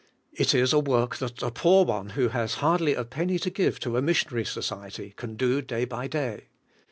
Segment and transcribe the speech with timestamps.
[0.33, 3.79] It is a work that a poor one who has hardly a penny to give
[3.81, 6.45] to a mission ary society can do day by day.